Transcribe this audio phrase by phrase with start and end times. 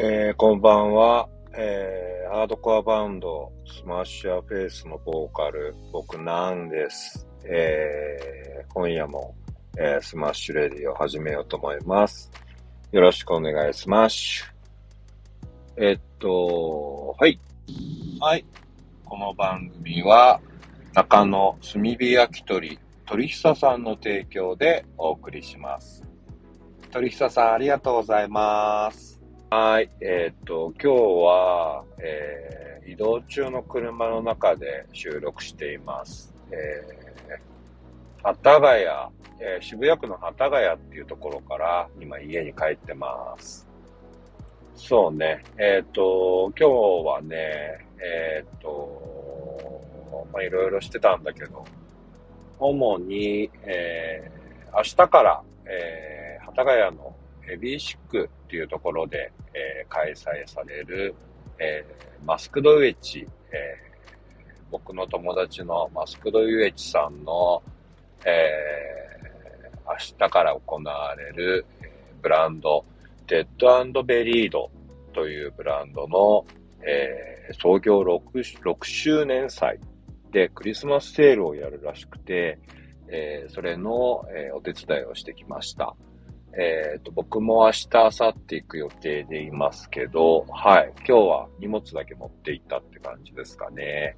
[0.00, 1.28] えー、こんばんは。
[1.56, 7.26] えー、ハードコアバンド、 SMASH YOUR FACE のボーカル、僕ナンです。
[7.44, 9.34] えー、今夜も、
[9.76, 12.30] えー、スマッシュレディオを始めようと思います。
[12.92, 14.54] よろしくお願いします。
[15.76, 17.40] えっと、はい。
[18.20, 18.44] はい。
[19.04, 20.40] この番組は、
[20.94, 26.04] 中野炭火焼き鳥、鳥ひささんの提供でお送りします。
[26.92, 29.17] 鳥久さん、ありがとうございます。
[29.50, 29.88] はい。
[30.02, 36.34] えっ、と、今日は、えー、移動中の車の中で収録しています。
[36.50, 38.82] えー、幡ヶ谷、
[39.40, 43.66] えー、渋谷区の幡ヶ谷っていうところから今家に帰ってます。
[44.74, 45.42] そうね。
[45.56, 49.80] えっ、と、今日はね、えっ、と、
[50.30, 51.64] ま、いろいろしてたんだけど、
[52.58, 57.16] 主に、えー、明日から、えー、幡ヶ谷の
[57.50, 61.14] えビーシックっていうところで、えー、開催される、
[61.58, 67.62] えー、マスクドウェッジ、えー、僕の友達のマスクドウェッジさんの、
[68.24, 68.88] え、
[69.86, 71.90] 明日から行われる、え
[72.20, 72.84] ブランド、
[73.26, 74.70] デッドベリード
[75.12, 76.44] というブランドの、
[76.82, 79.78] え、創業 6, 6周年祭
[80.30, 82.58] でクリスマスセールをやるらしくて、
[83.08, 85.94] え、それの、え、お手伝いをしてきました。
[86.54, 90.92] えっ、ー、と、僕も明日、明後日行く予定でいますけど、はい。
[90.98, 94.16] 今日は荷物だけ持って行ったって感じですかね。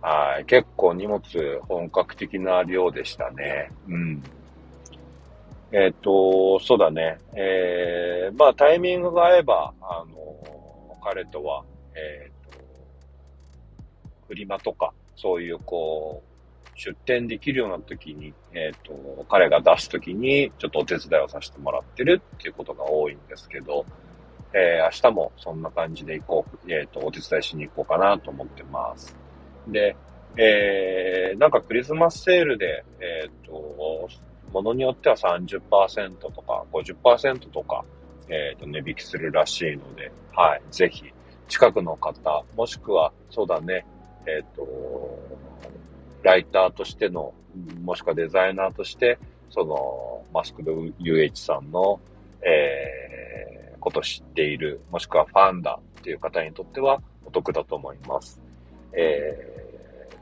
[0.00, 0.44] はい。
[0.44, 1.20] 結構荷物
[1.68, 3.70] 本格的な量でしたね。
[3.88, 4.22] うん。
[5.72, 7.18] えっ、ー、と、そうだね。
[7.34, 12.58] えー、まあタイミングが合えば、あの、彼とは、えっ、ー、と、
[14.28, 16.27] フリマとか、そういうこう、
[16.78, 23.84] 出店できるような時に、えっ、ー、と、彼が出す時に、ちょっとお手伝いをさせてもらってるっていうことが多いんですけど、
[24.54, 29.14] えー、明日もそんな感じで行こう、えっ、ー、と、お手伝いしに行こうかなと思ってます。
[29.66, 29.96] で、
[30.36, 34.08] えー、なんかクリスマスセールで、えっ、と、
[34.52, 37.84] ものによっては30%とか50%とか、
[38.28, 41.12] えっ、と、値引きするらしいので、はい、ぜひ、
[41.48, 43.84] 近くの方、もしくは、そうだね、
[44.26, 44.62] えっ、と、
[46.28, 47.32] ライターとしての、
[47.82, 49.18] もしくはデザイナーとして、
[49.48, 52.00] その、マスクド UH さんの、
[52.42, 58.38] えー、こと知っている、もしくはファンだっていう方にとってはお得だと思います。
[58.92, 60.16] えー、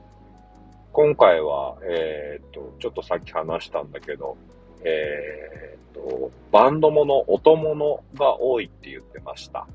[0.93, 4.37] 今回は、えー、と、ちょっとさっき話したんだけど、
[4.85, 9.67] えー、と、バンドもの、音ものが多いって言ってました。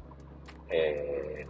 [0.72, 1.46] え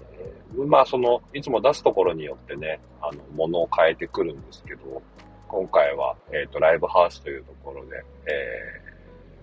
[0.53, 5.01] ー、まあその、いつも出すところによってね、あの、ものを変えてくるんですけど、
[5.47, 8.81] 今回は、えっ、ー、と、ライブハウスというところで、え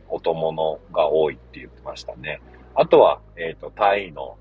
[0.09, 2.41] ー、音物が多いって言ってましたね。
[2.75, 4.37] あとは、えっ、ー、と、タイの、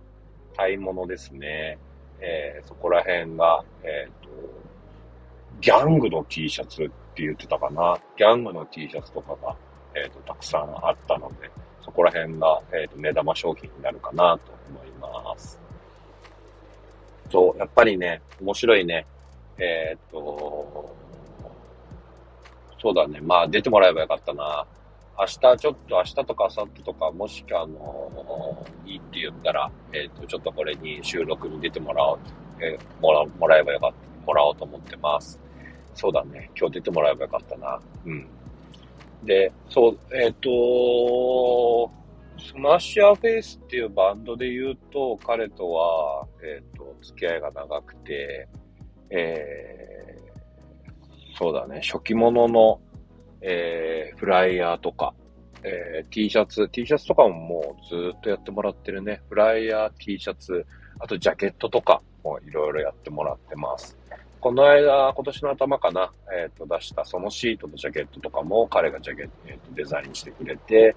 [0.56, 1.78] タイ物ですね。
[2.20, 4.30] えー、そこら辺が、えっ、と、
[5.62, 7.98] ギャングの T シャツって言ってたかな。
[8.18, 9.56] ギャングの T シャツとかが、
[9.96, 11.50] えっ、と、たくさんあったので、
[11.82, 15.60] そこら辺が、えっ、と、目玉商品になるかなと思います。
[17.30, 19.06] そう、やっぱりね、面白いね。
[19.58, 20.96] えー、っと、
[22.80, 23.20] そうだね。
[23.22, 24.66] まあ、出てもらえばよかったな。
[25.20, 32.20] 明日、ちょっと明日とか明後日とか、もしあの、いいって言ったら、えー、っと、ちょっとこれに収録に出てもらおう、
[32.62, 35.40] えー、もら、もらえばよかった、もらおうと思ってます。
[35.96, 36.52] そうだね。
[36.56, 37.80] 今日出てもらえばよかったな。
[38.06, 38.28] うん。
[39.24, 40.50] で、そう、えっ、と、
[42.68, 48.46] マッシュアフェイスっていうバンドで言うと、彼とは、えっ、ー、と、付き合いが長くて、
[49.10, 52.82] えー、そうだね、初期物の、
[53.40, 55.14] えー、フライヤーとか、
[55.64, 59.22] えー、T シャツ、T シャツとかももうずっとやってもらってるね。
[59.30, 60.66] フライヤー、T シャツ、
[61.00, 63.98] あとジャケットとかもいろいろやってもらってます。
[64.42, 70.94] この間、今年の頭かな、えっ、ー、と、出したそのシートとジャケットとかも彼がジャケット、えー、とデザインしてくれて、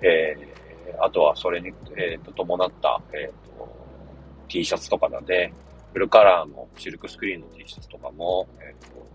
[0.00, 0.61] えー、
[1.00, 3.68] あとはそれに、えー、と伴った、えーと、
[4.48, 5.52] T シャツとかだね、
[5.92, 9.06] フルカラーのシルクスクリーンの T シャツとかも、えーと、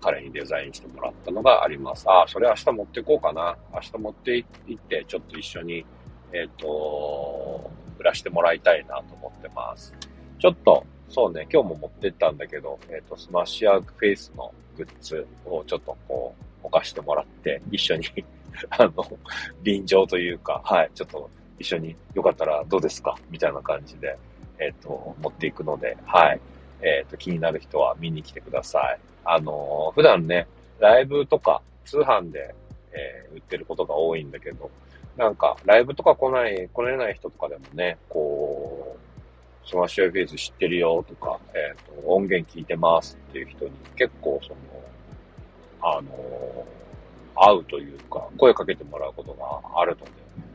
[0.00, 2.08] 彼にデザインしてもらったのがあります。
[2.08, 3.56] ああ、それ明日持っていこうかな。
[3.72, 5.84] 明日持って行って、ちょっと一緒に、
[6.32, 9.94] えっ、ー、と、売らしてもらいたいなと思ってます。
[10.38, 18.04] ちょっと、そうね、今日も持ってったんだけど、えっ、ー、と、 SMASH YOUR FACE のグッズをちょっとこう、置かしてもらって、一緒に
[18.70, 18.92] あの、
[19.62, 23.16] 臨場というか、はい、ちょっと一緒によかったらどうですか？
[23.30, 24.16] みたいな感じで、
[24.58, 26.40] えっ、ー、と、持っていくので、はい、
[26.82, 28.98] えっ、ー、と、気になる人は見に来てください。
[29.24, 30.46] あのー、普段ね、
[30.78, 32.54] ライブとか通販で、
[32.92, 34.70] えー、売ってることが多いんだけど、
[35.16, 38.96] なんか、ライブとか来ない、来れない人とかでもね、こ
[39.64, 44.56] う、 SMASH YOUR FACE 知ってるよとか、えっ、と、音源聞いてますっていう人に結構その、
[45.84, 46.64] あの
[47.34, 50.10] 会うというか、声かけてもらうことがあるので、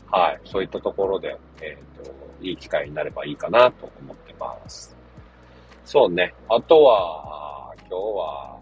[0.10, 4.96] はい、そういったところで、えっ、ー、と、いい機会になればいいかなと思ってます。
[5.86, 6.34] そうね。
[6.50, 8.60] あとは、今日は、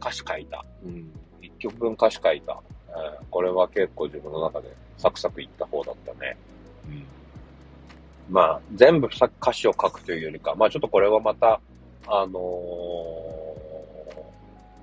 [0.00, 0.64] 歌詞書いた。
[0.84, 1.10] うん。
[1.40, 2.52] 一曲分歌詞書いた。
[2.52, 6.36] うん、これは結構自分の中でサクサクいった方だったね。
[6.86, 7.06] うん。
[8.30, 11.60] まあ、全部歌詞を書くというよりか、まあちょっとこれはまた、
[12.06, 12.32] あのー、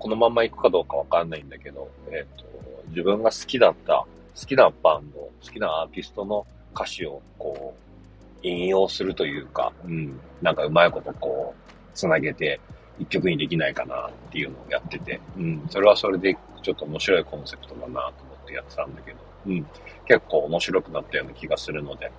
[0.01, 2.45] このまま行くかどうかわかんないんだけど、えっ、ー、と、
[2.87, 4.03] 自分が好きだった、
[4.35, 6.43] 好きなバンド、好きなアーティストの
[6.73, 12.59] 歌詞をこう、引用するというか、うん、なんかうまいことこう、つなげて、
[12.97, 19.65] 一曲にできないかなっていうのをやってて、うん、それはそれでちょっと面白いコンセプトだなと思ってやってたんだけど、うん、
[20.07, 22.11] 結構面白くなったような気がするので、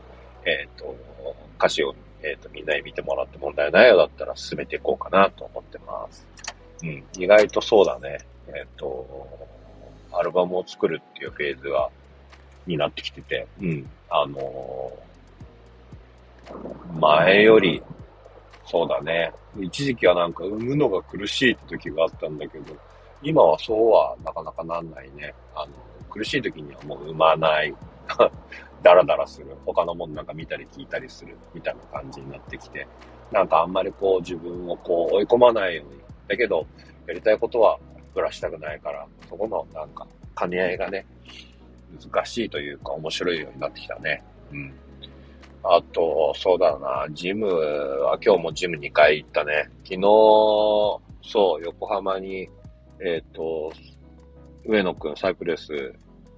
[0.44, 0.96] えっ、ー、と、
[1.58, 6.31] 歌詞を、えっ、ー、と、みんなに見てもらって問題ないようだったら進めていこうかなと思ってます。
[6.82, 8.19] うん、意外とそうだね。
[8.49, 9.06] えっ、ー、と、
[10.12, 11.88] アルバムを作るっていうフェーズが、
[12.67, 14.93] になってきてて、うん、あの
[17.00, 17.82] 前より
[18.67, 19.32] そうだね。
[19.61, 22.76] 一時期はなんか産むのが苦しい時があったんだけど、
[23.23, 25.34] 今はそうはなかなかなんないね。
[25.55, 25.73] あの、
[26.08, 27.75] 苦しい時にはもう産まない。
[28.82, 29.56] ダラダラする。
[29.64, 31.37] 他のものなんか見たり聞いたりする。
[31.55, 32.87] みたいな感じになってきて。
[33.31, 36.02] なんかあんまりこう自分をこう追い込まないように。
[36.32, 36.67] だけど、
[37.06, 37.79] やりたいことは
[38.14, 40.06] ぶらしたくないから、そこのなんか
[40.38, 41.05] 兼ね合いがね、
[42.11, 44.23] 難しいというか面白いようになってきたね。
[44.50, 44.73] うん。
[45.62, 49.69] あと、そうだな、ジムは今日もジム2回行ったね。
[49.84, 50.00] 昨日、
[51.23, 52.49] そう、横浜に、
[52.99, 53.73] えっ、ー、と、
[54.64, 55.73] 上野くん、サイプレス、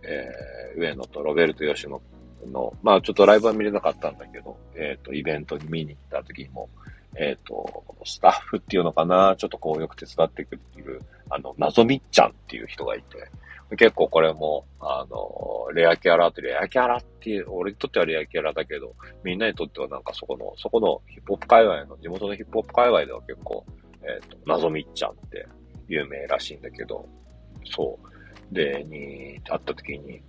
[0.02, 2.02] えー、上野とロベルト吉野
[2.52, 6.68] の、まあちょっとライブは見れなかったんだけど、えっ、ー、と、イベントに見に行った時にも、
[7.16, 11.00] えっ、ー、と、スタッフっていうのかな、ちょっとこうよく手伝ってくれてる、
[11.30, 13.28] あの、謎みっちゃんっていう人がいて、
[13.76, 23.64] 結構これも、あの、レアキャラってレアキャラっていう、俺にとってはレアキャラだけど、みんなにとってはなんかそこの、そこのヒップホップ界隈の、地元のヒップホップ界隈では結構、
[24.02, 25.46] えっ、ー、と、謎みっちゃんって
[25.88, 27.08] 有名らしいんだけど、
[27.64, 28.54] そう。
[28.54, 30.22] で、に、会った時に、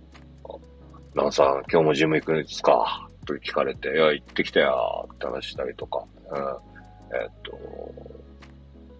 [1.14, 3.08] なんさん、今日もジム行くんですか？
[3.26, 6.75] と聞かれて、いや、行ってきたよって話したりとか、うん、
[7.12, 7.58] えっ、と、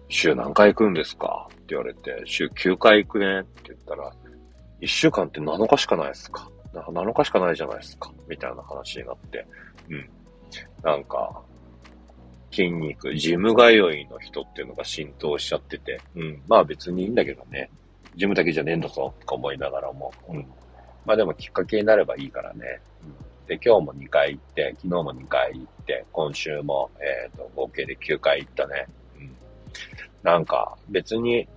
[0.09, 1.47] 週何回行くんですか？
[1.51, 4.11] って言われて、週9回行くねって言ったら、
[4.79, 8.11] 一週間って7日しかないですか？7日しかないじゃないですか？
[8.27, 9.45] みたいな話になって。
[9.89, 10.09] うん。
[10.83, 11.41] なんか、
[12.51, 16.41] 筋肉、ジム通いの人っていうのが浸透しちゃってて、うん。
[16.47, 17.69] まあ別にいいんだけどね。
[18.15, 20.13] ジムだけじゃねえんだぞ、とか思いながらも。
[20.29, 20.45] うん。
[21.05, 22.79] まあでもきっかけになればいいからね。
[23.03, 23.15] うん、
[23.47, 28.87] で、今日も2回行って、昨日も2回行って、今週も、えっ、ー、と、合計で9回行ったね。
[29.17, 29.35] うん。
[30.21, 31.47] なんか、別に、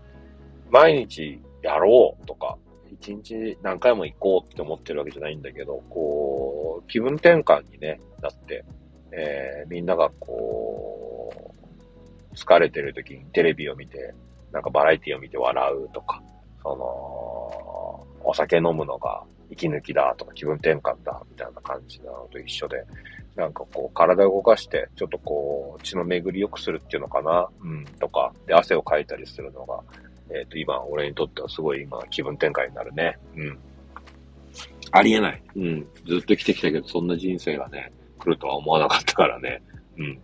[0.71, 2.57] 毎日やろうとか、
[2.93, 8.65] 一日何回も行こうって思ってるわけじゃないんだけど、こう、気分転換にね、なって、
[9.13, 11.33] えー、みんながこ
[12.33, 14.15] う、疲れてる時にテレビを見て、
[14.53, 16.23] なんかバラエティを見て笑うとか、
[16.63, 22.85] その、お酒飲むのが息抜きだとか気分転換だみたいな感じなのと一緒で、
[23.37, 29.81] なんかこう体を動かして、ちょっとこう血の巡り良くするっていうのかな、うん、とか、で汗をかいたりするのが、
[30.31, 33.19] えっ、ー、と、今、俺にとってはすごい今、気分転換になるね。
[33.37, 33.59] うん。
[34.93, 35.43] ありえない。
[35.57, 35.87] うん。
[36.07, 39.63] ずっと生きてきたけど、そんな人生がね、来るとは思わなかったからね。
[39.99, 40.21] うん。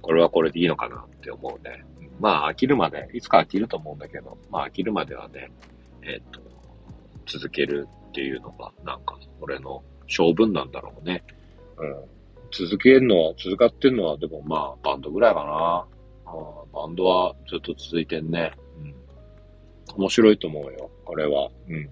[0.00, 1.84] これはこれでいいのかなって思うね。
[2.20, 5.50] まあ、飽きるまで、いつか飽きると思うんだけど、まあ、飽きるまではね、
[6.02, 6.40] えっ、ー、と、
[7.26, 11.22] 続けるっていうのが、なんか、俺の性分なんだろうね。
[11.78, 11.94] うん。
[12.52, 15.86] 続けるのは、続かってんのは、でもまあ、バンドぐらいかな。
[16.72, 18.52] バンドはずっと続いてんね。
[19.96, 21.50] 面白いと思うよ、これは。
[21.68, 21.88] うん。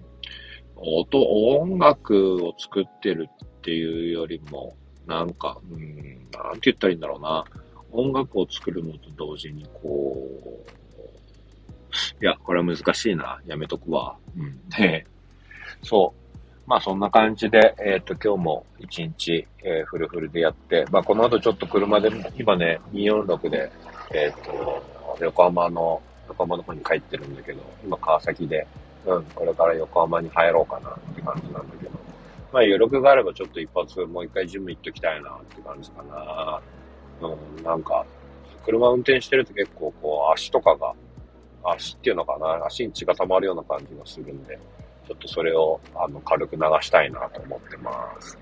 [0.75, 4.75] 音、音楽を作ってるっていうよりも、
[5.07, 7.45] なんか、うん、なんて言ったらいいんだろうな。
[7.91, 10.29] 音楽を作るのと同時に、こ
[10.67, 10.73] う、
[12.21, 13.39] いや、これは難しいな。
[13.45, 14.17] やめとくわ。
[14.35, 14.59] うん。
[14.69, 15.05] で、
[15.81, 16.23] そう。
[16.65, 23.71] まあそんな感じで、えっ、ー、と、今日も一日、えー、フルフルでやって、まあこの後ちょっと車で、今ね、246で、
[24.13, 24.83] えっ、ー、と、
[25.19, 28.65] 横浜の横浜の方に帰ってるんだけど、今川崎で、
[29.05, 31.91] うん、これから横浜に入ろうかなって感じなんだけど、
[32.51, 36.61] まあ余力があればちょっと一発もう一回ジム行っときたいなって感じかな。
[37.21, 38.05] うん、なんか、
[38.65, 40.93] 車運転してると結構こう足とかが、
[41.65, 44.57] 足っていうのかな、足に血が溜まるような感じがするんで、
[45.07, 48.37] ちょっとそれを、あの、軽く流したいなと思ってます。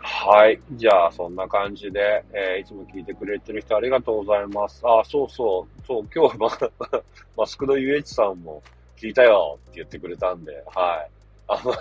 [0.00, 0.60] はい。
[0.72, 4.82] じゃあ、そんな感じで、えー、いつも聞いてくれてる人ありがとうございます。
[4.84, 5.86] あ、そうそう。
[5.86, 6.48] そう、今日、ま、
[7.36, 8.62] マスクド UH さんも
[8.96, 11.10] 聞いたよって言ってくれたんで、はい。
[11.48, 11.72] あの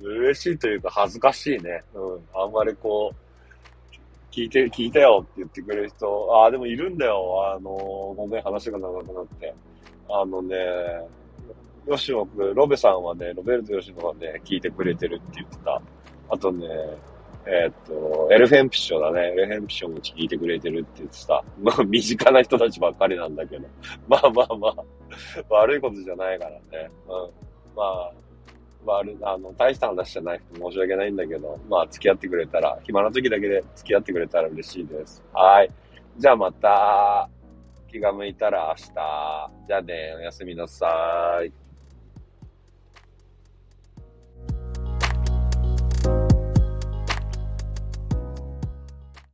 [0.08, 1.82] 嬉しいというか恥ずかしいね。
[1.94, 2.28] うん。
[2.34, 3.94] あんまりこう、
[4.32, 7.54] 聞いて、聞いたよって言ってくれる人、ああ、でもいるんだよ。
[7.54, 9.54] あのー、ごめん、話が長くなって。
[10.08, 10.56] あのね、
[11.88, 15.80] 吉野ロベさんはね、ロベルト吉野はね、聞いてくれてるって言ってた。
[16.30, 16.66] あとね、
[17.46, 19.32] えー、っと、エルフェンピッションだね。
[19.32, 21.44] エルフェンピッションも聞いてくれてるって言ってた。
[21.60, 23.66] まあ、身近な人たちばっかりなんだけど。
[24.08, 24.84] まあまあまあ、
[25.50, 26.90] 悪いことじゃないからね。
[27.06, 27.30] うん。
[27.76, 28.12] まあ、
[28.86, 35.22] 悪、あの、大した話じゃなくて申し訳ないんだけど、まあ、付き合ってくれたら、暇な時だけで付き合ってくれたら嬉しいです。
[35.34, 35.70] はい。
[36.16, 37.28] じゃあまた、
[37.88, 39.50] 気が向いたら明日。
[39.68, 41.63] じゃあね、おやすみなさい。